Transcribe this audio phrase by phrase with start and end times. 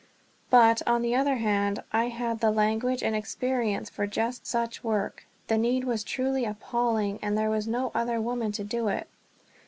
[0.49, 5.27] But, on the other hand, I had the language and experience for just such work,
[5.45, 9.07] the need was truly appalling, and there was no other woman to do it.